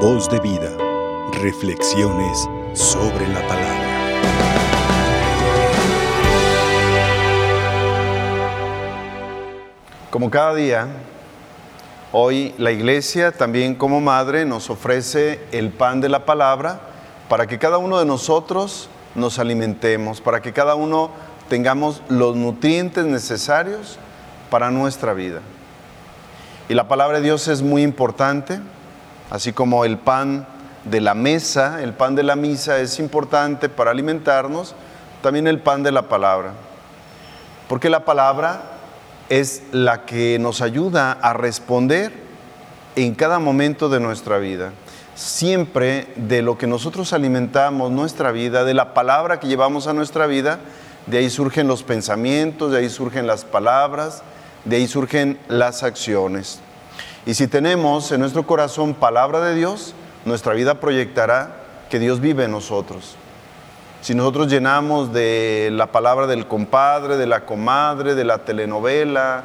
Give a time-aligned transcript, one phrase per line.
[0.00, 0.70] Voz de vida.
[1.40, 3.86] Reflexiones sobre la palabra.
[10.10, 10.86] Como cada día,
[12.12, 16.78] hoy la iglesia también como madre nos ofrece el pan de la palabra
[17.30, 21.10] para que cada uno de nosotros nos alimentemos, para que cada uno
[21.48, 23.98] tengamos los nutrientes necesarios
[24.50, 25.40] para nuestra vida.
[26.68, 28.60] Y la palabra de Dios es muy importante,
[29.30, 30.46] así como el pan
[30.84, 34.74] de la mesa, el pan de la misa es importante para alimentarnos,
[35.22, 36.52] también el pan de la palabra.
[37.68, 38.62] Porque la palabra
[39.28, 42.12] es la que nos ayuda a responder
[42.94, 44.72] en cada momento de nuestra vida.
[45.16, 50.26] Siempre de lo que nosotros alimentamos nuestra vida, de la palabra que llevamos a nuestra
[50.26, 50.60] vida,
[51.06, 54.22] de ahí surgen los pensamientos, de ahí surgen las palabras,
[54.64, 56.60] de ahí surgen las acciones.
[57.26, 59.94] Y si tenemos en nuestro corazón palabra de Dios,
[60.24, 61.56] nuestra vida proyectará
[61.90, 63.16] que Dios vive en nosotros.
[64.00, 69.42] Si nosotros llenamos de la palabra del compadre, de la comadre, de la telenovela,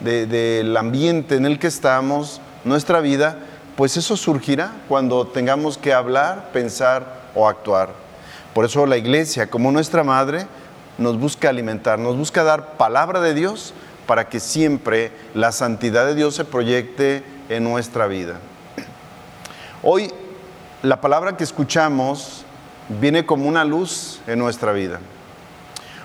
[0.00, 3.38] del ambiente en el que estamos, nuestra vida,
[3.76, 7.88] pues eso surgirá cuando tengamos que hablar, pensar o actuar.
[8.52, 10.46] Por eso la iglesia, como nuestra madre,
[10.98, 13.72] nos busca alimentar, nos busca dar palabra de Dios
[14.06, 18.38] para que siempre la santidad de Dios se proyecte en nuestra vida.
[19.82, 20.10] Hoy
[20.82, 22.44] la palabra que escuchamos
[23.00, 25.00] viene como una luz en nuestra vida.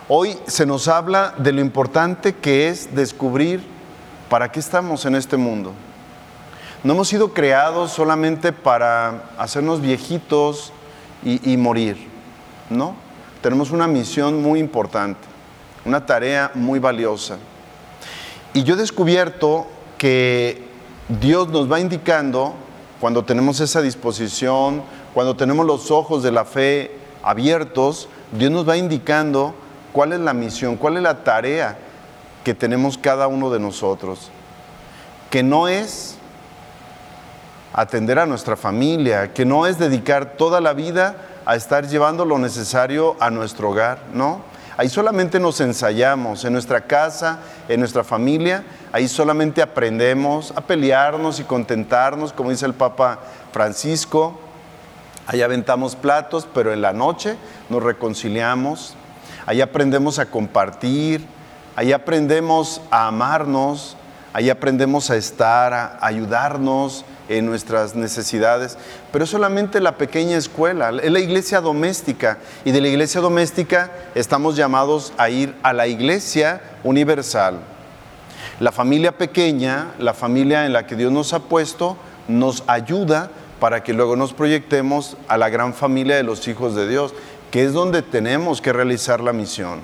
[0.07, 3.61] Hoy se nos habla de lo importante que es descubrir
[4.29, 5.73] para qué estamos en este mundo.
[6.83, 10.71] No hemos sido creados solamente para hacernos viejitos
[11.23, 11.97] y, morir,
[12.69, 12.95] ¿no?
[13.41, 15.19] Tenemos una misión muy importante,
[15.83, 17.37] una tarea muy valiosa.
[18.53, 19.67] Y yo he descubierto
[19.97, 20.63] que
[21.07, 22.53] Dios nos va indicando
[22.99, 24.81] cuando tenemos esa disposición,
[25.13, 26.91] cuando tenemos los ojos de la fe
[27.23, 29.53] abiertos, Dios nos va indicando
[29.93, 31.77] cuál es la misión, cuál es la tarea
[32.43, 34.31] que tenemos cada uno de nosotros.
[35.29, 36.17] Que no es
[37.73, 42.39] atender a nuestra familia, que no es dedicar toda la vida a estar llevando lo
[42.39, 44.41] necesario a nuestro hogar, ¿no?
[44.77, 51.39] Ahí solamente nos ensayamos, en nuestra casa, en nuestra familia, ahí solamente aprendemos a pelearnos
[51.39, 53.19] y contentarnos, como dice el Papa
[53.51, 54.39] Francisco.
[55.25, 57.37] Ahí aventamos platos, pero en la noche
[57.69, 58.93] nos reconciliamos.
[59.47, 61.25] Ahí aprendemos a compartir,
[61.75, 63.97] ahí aprendemos a amarnos,
[64.31, 68.77] ahí aprendemos a estar, a ayudarnos, en nuestras necesidades,
[69.11, 74.55] pero solamente la pequeña escuela, es la iglesia doméstica y de la iglesia doméstica estamos
[74.55, 77.59] llamados a ir a la iglesia universal.
[78.59, 83.83] La familia pequeña, la familia en la que Dios nos ha puesto, nos ayuda para
[83.83, 87.13] que luego nos proyectemos a la gran familia de los hijos de Dios,
[87.51, 89.81] que es donde tenemos que realizar la misión.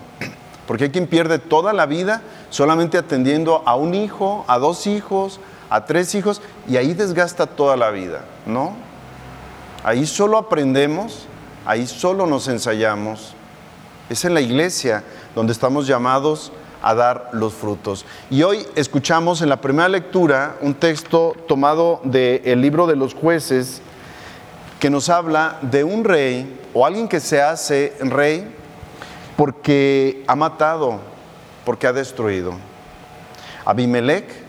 [0.68, 5.40] Porque hay quien pierde toda la vida solamente atendiendo a un hijo, a dos hijos,
[5.74, 6.40] a tres hijos
[6.70, 8.76] y ahí desgasta toda la vida, ¿no?
[9.84, 11.26] Ahí solo aprendemos,
[11.66, 13.34] ahí solo nos ensayamos.
[14.08, 15.04] Es en la iglesia
[15.34, 16.52] donde estamos llamados
[16.84, 18.06] a dar los frutos.
[18.30, 23.82] Y hoy escuchamos en la primera lectura un texto tomado del libro de los jueces
[24.80, 28.48] que nos habla de un rey o alguien que se hace rey
[29.36, 31.00] porque ha matado,
[31.66, 32.54] porque ha destruido.
[33.66, 34.43] Abimelech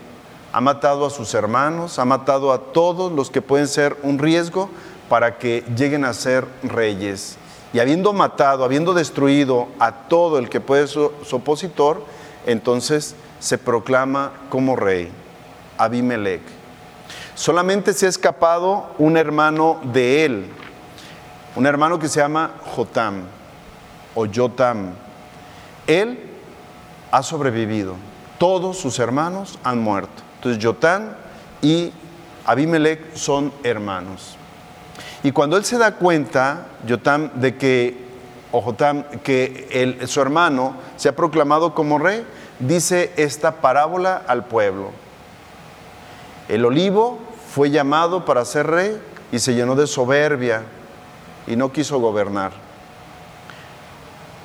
[0.55, 4.69] ha matado a sus hermanos, ha matado a todos los que pueden ser un riesgo
[5.09, 7.35] para que lleguen a ser reyes.
[7.73, 12.05] Y habiendo matado, habiendo destruido a todo el que puede ser su, opositor,
[12.45, 15.11] entonces se proclama como rey,
[15.77, 16.43] Abimelech.
[17.33, 20.45] Solamente se ha escapado un hermano de él,
[21.57, 23.23] un hermano que se llama Jotam
[24.15, 24.93] o Jotam.
[25.85, 26.29] Él
[27.11, 27.95] ha sobrevivido,
[28.37, 30.23] todos sus hermanos han muerto.
[30.45, 31.17] Entonces Jotán
[31.63, 31.91] y
[32.45, 34.37] Abimelech son hermanos.
[35.23, 37.97] Y cuando él se da cuenta, Jotam, de que,
[38.51, 38.75] o
[39.23, 42.23] que su hermano se ha proclamado como rey,
[42.59, 44.91] dice esta parábola al pueblo.
[46.47, 47.17] El olivo
[47.51, 49.01] fue llamado para ser rey
[49.31, 50.61] y se llenó de soberbia
[51.47, 52.51] y no quiso gobernar.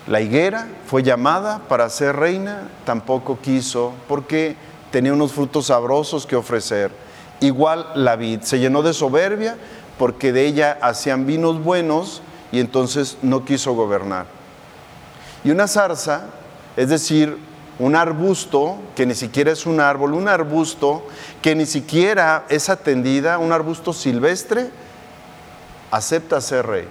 [0.07, 4.57] La higuera fue llamada para ser reina, tampoco quiso, porque
[4.91, 6.91] tenía unos frutos sabrosos que ofrecer.
[7.41, 9.57] Igual la vid se llenó de soberbia
[9.99, 12.23] porque de ella hacían vinos buenos
[12.53, 14.27] y entonces no quiso gobernar.
[15.45, 16.27] Y una zarza,
[16.77, 17.39] es decir,
[17.79, 21.07] un arbusto que ni siquiera es un árbol, un arbusto
[21.41, 24.71] que ni siquiera es atendida, un arbusto silvestre,
[25.91, 26.89] acepta ser rey,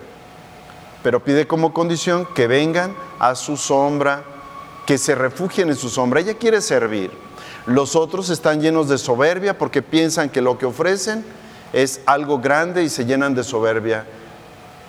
[1.03, 4.23] pero pide como condición que vengan a su sombra,
[4.87, 6.21] que se refugien en su sombra.
[6.21, 7.28] Ella quiere servir.
[7.69, 11.23] Los otros están llenos de soberbia porque piensan que lo que ofrecen
[11.71, 14.07] es algo grande y se llenan de soberbia.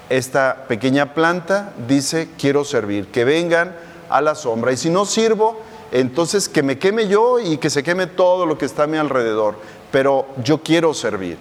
[0.09, 3.77] Esta pequeña planta dice, quiero servir, que vengan
[4.09, 4.73] a la sombra.
[4.73, 5.61] Y si no sirvo,
[5.93, 8.97] entonces que me queme yo y que se queme todo lo que está a mi
[8.97, 9.57] alrededor.
[9.93, 11.37] Pero yo quiero servir.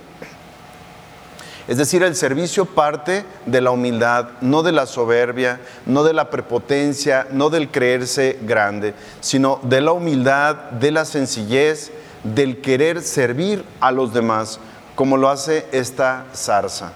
[1.70, 6.32] Es decir, el servicio parte de la humildad, no de la soberbia, no de la
[6.32, 11.92] prepotencia, no del creerse grande, sino de la humildad, de la sencillez,
[12.24, 14.60] del querer servir a los demás,
[14.96, 16.92] como lo hace esta zarza.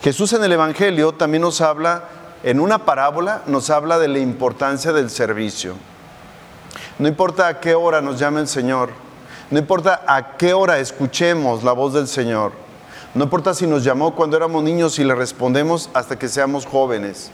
[0.00, 2.04] Jesús en el Evangelio también nos habla,
[2.44, 5.74] en una parábola, nos habla de la importancia del servicio.
[7.00, 8.90] No importa a qué hora nos llame el Señor,
[9.50, 12.69] no importa a qué hora escuchemos la voz del Señor,
[13.12, 17.32] no importa si nos llamó cuando éramos niños y le respondemos hasta que seamos jóvenes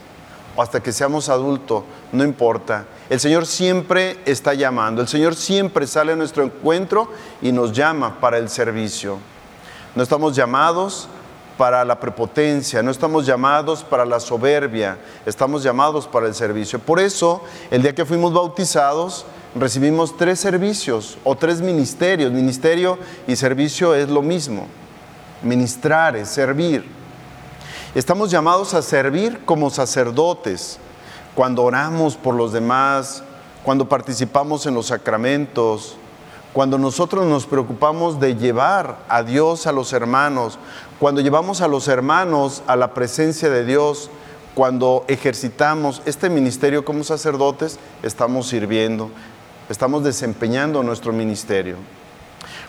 [0.55, 2.85] o hasta que seamos adultos, no importa.
[3.11, 7.11] El Señor siempre está llamando, el Señor siempre sale a nuestro encuentro
[7.43, 9.19] y nos llama para el servicio.
[9.93, 11.07] No estamos llamados
[11.59, 14.97] para la prepotencia, no estamos llamados para la soberbia,
[15.27, 16.79] estamos llamados para el servicio.
[16.79, 22.31] Por eso, el día que fuimos bautizados, recibimos tres servicios o tres ministerios.
[22.31, 22.97] Ministerio
[23.27, 24.65] y servicio es lo mismo
[25.41, 26.85] ministrar, es servir.
[27.95, 30.79] Estamos llamados a servir como sacerdotes,
[31.35, 33.23] cuando oramos por los demás,
[33.63, 35.97] cuando participamos en los sacramentos,
[36.53, 40.57] cuando nosotros nos preocupamos de llevar a Dios a los hermanos,
[40.99, 44.09] cuando llevamos a los hermanos a la presencia de Dios,
[44.55, 49.11] cuando ejercitamos este ministerio como sacerdotes, estamos sirviendo,
[49.69, 51.75] estamos desempeñando nuestro ministerio.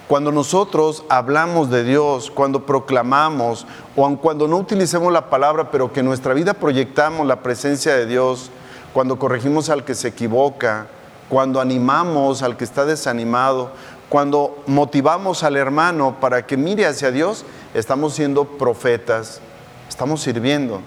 [0.08, 5.92] Cuando nosotros hablamos de Dios, cuando proclamamos, o aun cuando no utilicemos la palabra, pero
[5.92, 8.50] que en nuestra vida proyectamos la presencia de Dios,
[8.92, 10.86] cuando corregimos al que se equivoca,
[11.28, 13.70] cuando animamos al que está desanimado,
[14.08, 19.40] cuando motivamos al hermano para que mire hacia Dios, estamos siendo profetas,
[19.88, 20.80] estamos sirviendo.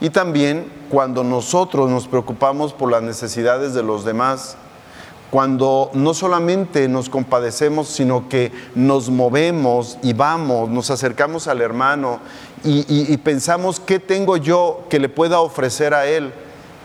[0.00, 4.56] Y también cuando nosotros nos preocupamos por las necesidades de los demás,
[5.30, 12.20] cuando no solamente nos compadecemos, sino que nos movemos y vamos, nos acercamos al hermano
[12.64, 16.32] y, pensamos qué tengo yo que le pueda ofrecer a él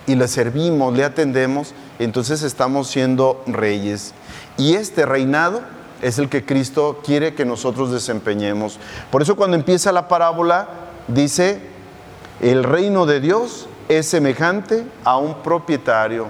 [0.05, 4.13] y le servimos, le atendemos, entonces estamos siendo reyes.
[4.57, 5.61] Y este reinado
[6.01, 8.77] es el que Cristo quiere que nosotros desempeñemos.
[9.09, 10.67] Por eso cuando empieza la parábola
[11.07, 11.61] dice,
[12.41, 16.27] el reino de Dios es semejante a un propietario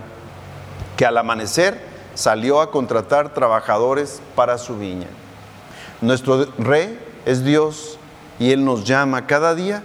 [0.95, 5.07] que al amanecer salió a contratar trabajadores para su viña.
[6.01, 7.97] Nuestro rey es Dios
[8.39, 9.83] y Él nos llama cada día,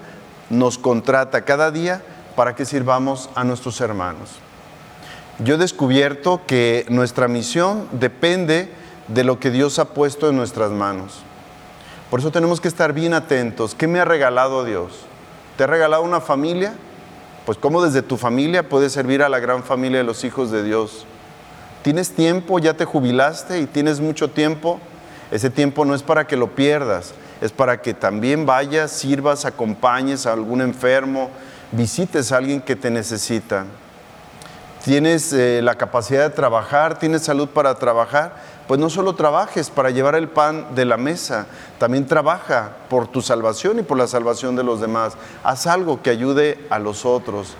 [0.50, 2.02] nos contrata cada día
[2.36, 4.30] para que sirvamos a nuestros hermanos.
[5.38, 8.72] Yo he descubierto que nuestra misión depende
[9.06, 11.20] de lo que Dios ha puesto en nuestras manos.
[12.10, 13.74] Por eso tenemos que estar bien atentos.
[13.74, 14.92] ¿Qué me ha regalado Dios?
[15.56, 16.74] ¿Te ha regalado una familia?
[17.44, 20.62] Pues cómo desde tu familia puedes servir a la gran familia de los hijos de
[20.62, 21.06] Dios.
[21.88, 22.58] ¿Tienes tiempo?
[22.58, 24.78] ¿Ya te jubilaste y tienes mucho tiempo?
[25.30, 30.26] Ese tiempo no es para que lo pierdas, es para que también vayas, sirvas, acompañes
[30.26, 31.30] a algún enfermo,
[31.72, 33.64] visites a alguien que te necesita.
[34.84, 36.98] ¿Tienes eh, la capacidad de trabajar?
[36.98, 38.36] ¿Tienes salud para trabajar?
[38.66, 41.46] Pues no solo trabajes para llevar el pan de la mesa,
[41.78, 45.14] también trabaja por tu salvación y por la salvación de los demás.
[45.42, 47.54] Haz algo que ayude a los otros.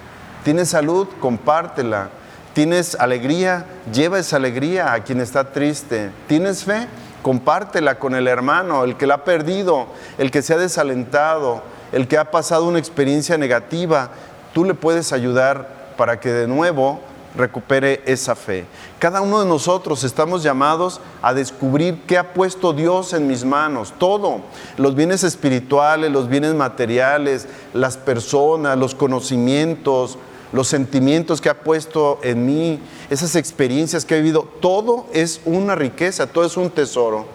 [0.44, 1.08] ¿Tienes salud?
[1.18, 2.10] Compártela.
[2.54, 3.66] ¿Tienes alegría?
[3.92, 6.10] Lleva esa alegría a quien está triste.
[6.26, 6.88] ¿Tienes fe?
[7.22, 9.86] Compártela con el hermano, el que la ha perdido,
[10.18, 11.62] el que se ha desalentado,
[11.92, 14.10] el que ha pasado una experiencia negativa.
[14.52, 17.00] Tú le puedes ayudar para que de nuevo
[17.36, 18.66] recupere esa fe.
[18.98, 23.94] Cada uno de nosotros estamos llamados a descubrir qué ha puesto Dios en mis manos,
[23.98, 24.40] todo,
[24.76, 30.18] los bienes espirituales, los bienes materiales, las personas, los conocimientos,
[30.52, 35.74] los sentimientos que ha puesto en mí, esas experiencias que he vivido, todo es una
[35.74, 37.26] riqueza, todo es un tesoro.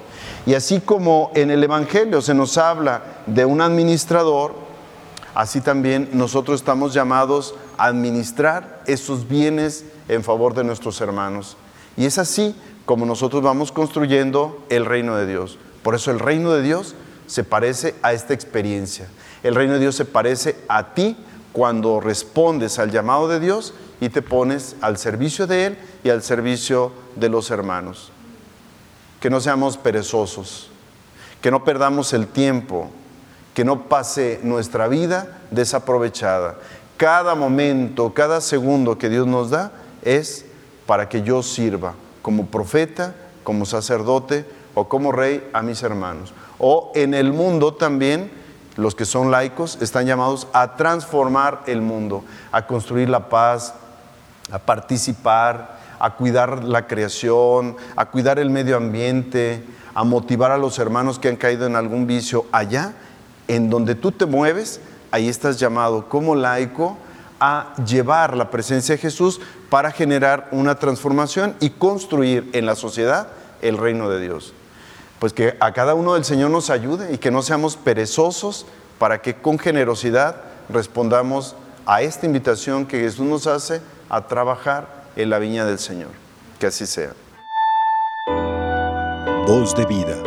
[0.45, 4.53] Y así como en el Evangelio se nos habla de un administrador,
[5.35, 11.55] así también nosotros estamos llamados a administrar esos bienes en favor de nuestros hermanos.
[11.95, 12.55] Y es así
[12.85, 15.57] como nosotros vamos construyendo el reino de Dios.
[15.81, 16.95] Por eso el reino de Dios
[17.27, 19.07] se parece a esta experiencia.
[19.43, 21.17] El reino de Dios se parece a ti
[21.53, 26.21] cuando respondes al llamado de Dios y te pones al servicio de Él y al
[26.21, 28.11] servicio de los hermanos.
[29.21, 30.69] Que no seamos perezosos,
[31.41, 32.89] que no perdamos el tiempo,
[33.53, 36.57] que no pase nuestra vida desaprovechada.
[36.97, 40.45] Cada momento, cada segundo que Dios nos da es
[40.85, 46.33] para que yo sirva como profeta, como sacerdote o como rey a mis hermanos.
[46.57, 48.31] O en el mundo también,
[48.75, 53.75] los que son laicos están llamados a transformar el mundo, a construir la paz,
[54.51, 59.63] a participar, a cuidar la creación, a cuidar el medio ambiente,
[59.93, 62.93] a motivar a los hermanos que han caído en algún vicio allá,
[63.47, 66.97] en donde tú te mueves, ahí estás llamado como laico
[67.39, 69.39] a llevar la presencia de Jesús
[69.69, 73.27] para generar una transformación y construir en la sociedad
[73.61, 74.53] el reino de Dios.
[75.23, 78.65] Pues que a cada uno del Señor nos ayude y que no seamos perezosos
[78.99, 80.35] para que con generosidad
[80.67, 86.09] respondamos a esta invitación que Jesús nos hace a trabajar en la viña del Señor.
[86.59, 87.13] Que así sea.
[89.47, 90.21] Voz de vida.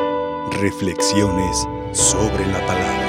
[0.62, 3.05] Reflexiones sobre la palabra.